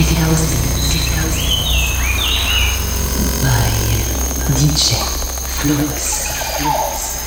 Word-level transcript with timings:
City 0.00 0.14
House, 0.14 0.56
City 0.80 1.10
House 1.10 1.36
DJ 4.56 4.96
Flux. 5.44 6.32
Flux. 6.56 7.20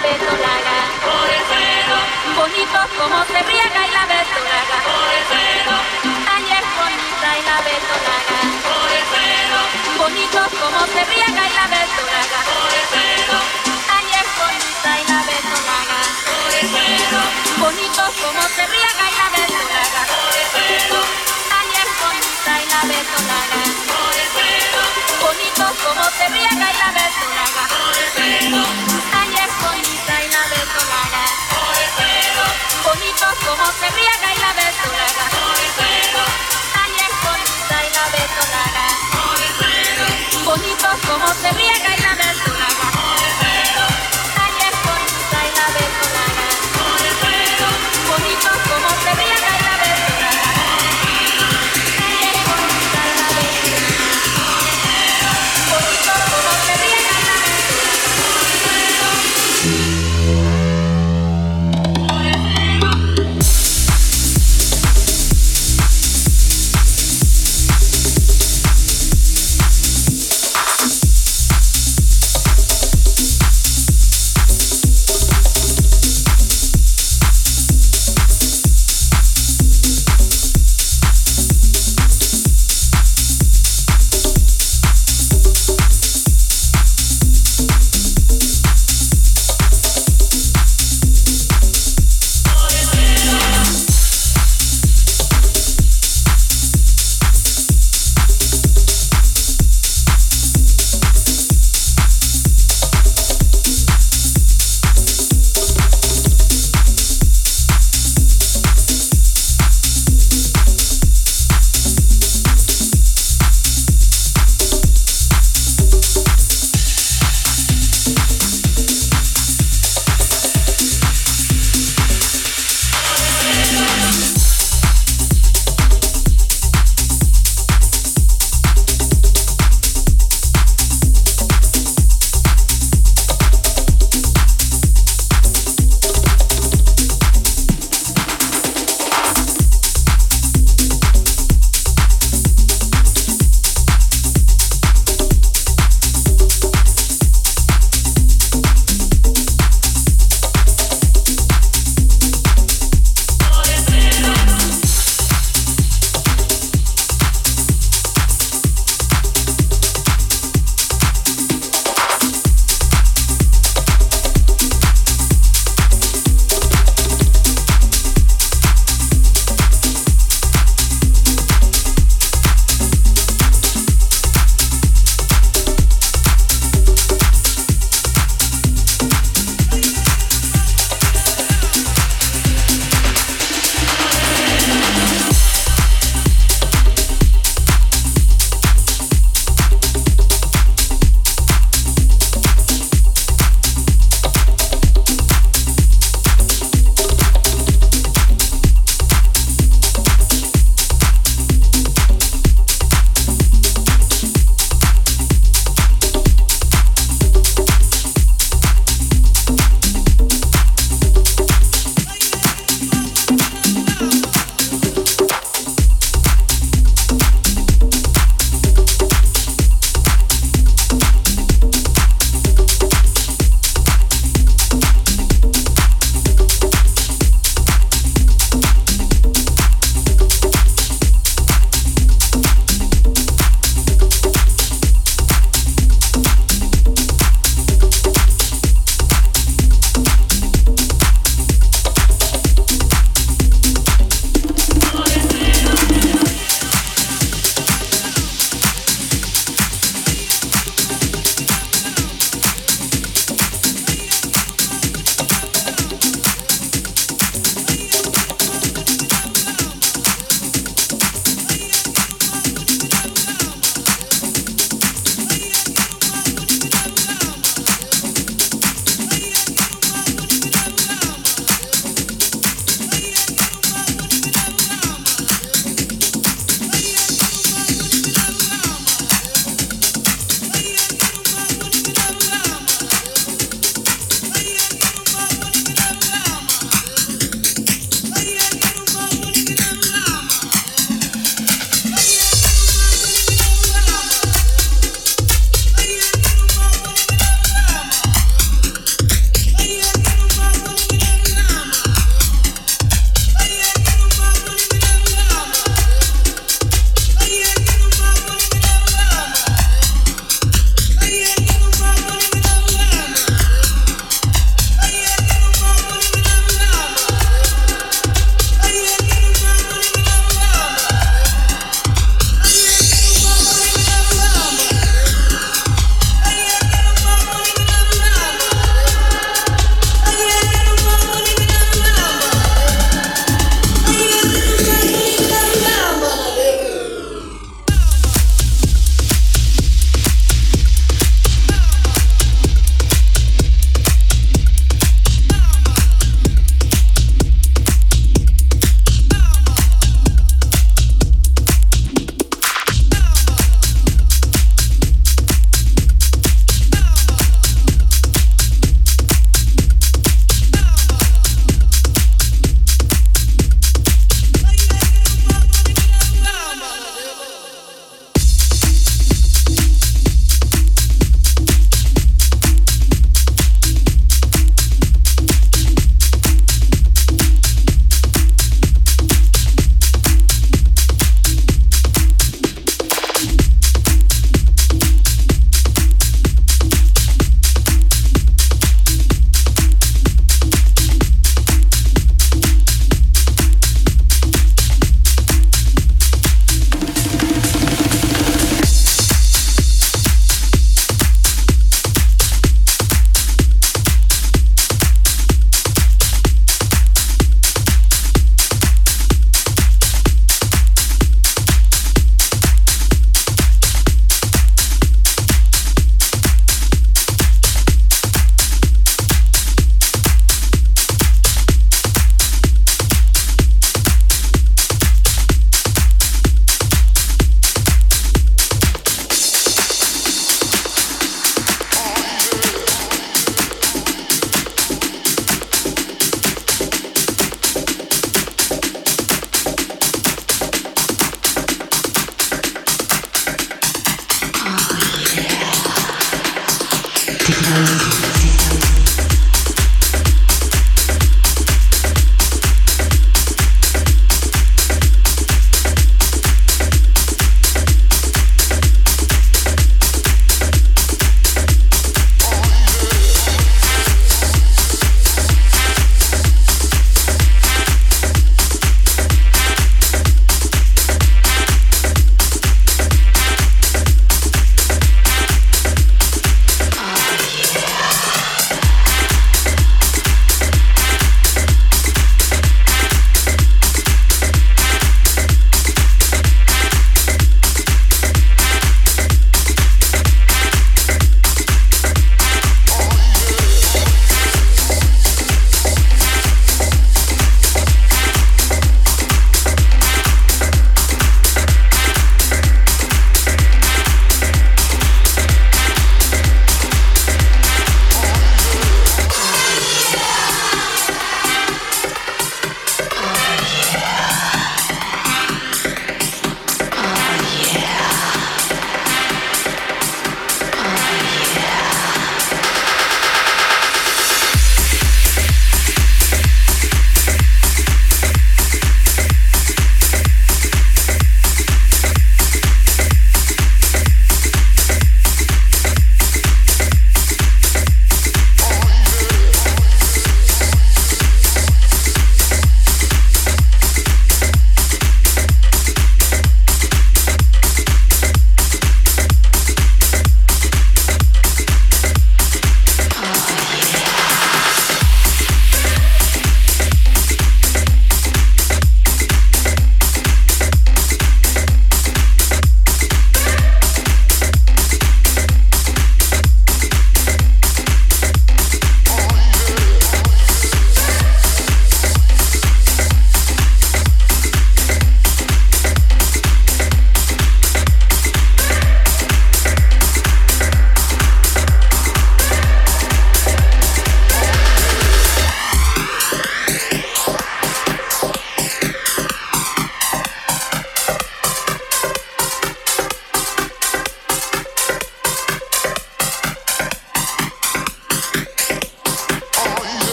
betolaga. 0.00 0.76
Orecero. 1.06 1.96
Bonitos 2.36 2.88
como 2.98 3.18
se 3.24 3.40
riega 3.42 3.80
y 3.86 3.90
la 3.92 4.04
betolaga. 4.06 4.78
Orecero. 4.86 5.74
Taller 6.26 6.64
bonita 6.76 7.28
y 7.38 7.42
la 7.48 7.58
betolaga. 7.66 8.38
Orecero. 8.82 9.58
Bonitos 9.98 10.48
como 10.60 10.80
se 10.92 11.02
riega 11.04 11.42
y 11.48 11.52
la 11.58 11.66
betolaga. 11.74 12.40
Orecero. 12.66 13.38
Taller 13.88 14.26
bonita 14.40 14.90
y 15.00 15.04
la 15.10 15.20
betolaga. 15.30 15.98
Orecero. 16.46 17.20
Bonitos 17.62 18.12
como 18.22 18.42
se 18.54 18.64
riega 18.66 19.04
y 19.10 19.14
la 19.20 19.28
betolaga. 19.36 20.02
Orecero. 20.26 21.00
Taller 21.50 21.88
bonita 22.00 22.52
y 22.62 22.66
la 22.72 22.80
betolaga. 22.90 23.60
Orecero. 24.06 24.82
Bonitos 25.24 25.72
como 25.84 26.04
se 26.16 26.24
riega 26.28 26.66
y 26.72 26.76
la 26.82 26.90
betolaga. 26.96 27.66
Como 33.44 33.66
se 33.72 33.90
riega 33.90 34.34
y 34.34 34.38
la 34.38 34.52
verdolaga. 34.52 35.15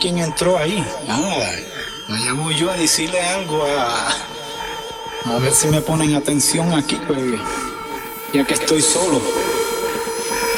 Quién 0.00 0.18
entró 0.18 0.58
ahí. 0.58 0.84
Nada. 1.06 1.52
Voy 2.34 2.56
yo 2.56 2.70
a 2.70 2.76
decirle 2.76 3.20
algo 3.20 3.64
a. 3.64 4.08
A 5.26 5.38
ver 5.38 5.52
si 5.52 5.68
me 5.68 5.80
ponen 5.82 6.14
atención 6.14 6.72
aquí, 6.72 6.98
pues. 7.06 7.20
Ya 8.32 8.44
que 8.44 8.54
estoy 8.54 8.80
solo. 8.80 9.20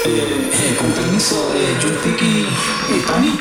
Eh, 0.04 0.50
eh 0.52 0.76
con 0.78 0.90
permiso 0.92 1.52
de 1.52 1.90
Tiki 2.02 2.46
y 2.88 3.00
Tony. 3.06 3.38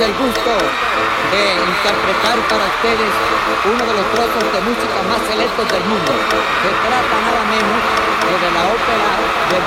El 0.00 0.14
gusto 0.14 0.52
de 1.32 1.42
interpretar 1.58 2.38
para 2.48 2.64
ustedes 2.70 3.10
uno 3.64 3.84
de 3.84 3.94
los 3.98 4.06
trozos 4.12 4.44
de 4.52 4.60
música 4.60 5.02
más 5.10 5.18
selectos 5.26 5.66
del 5.72 5.82
mundo. 5.84 6.12
Se 6.62 6.70
trata 6.86 7.16
nada 7.18 7.42
menos 7.50 7.82
que 8.22 8.30
de 8.38 8.50
la 8.54 8.62
ópera 8.78 9.10
de 9.50 9.58